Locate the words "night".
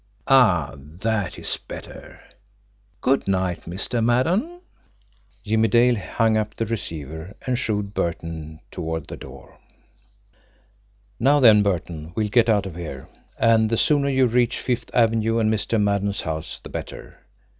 3.27-3.65